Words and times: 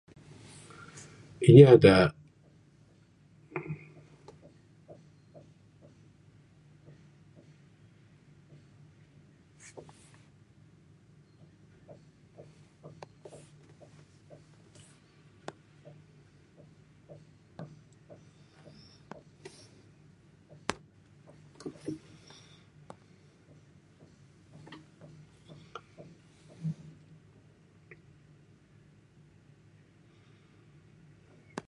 Inya 1.47 1.77
da... 1.83 2.13